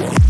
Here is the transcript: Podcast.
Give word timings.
Podcast. 0.00 0.29